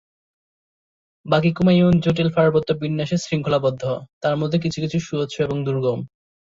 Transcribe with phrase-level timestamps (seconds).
[1.25, 3.83] বাকি কুমায়ুন জটিল পার্বত্য বিন্যাসে শৃঙ্খলাবদ্ধ,
[4.21, 5.99] তার মধ্যে কিছু কিছু সুউচ্চ এবং দুর্গম।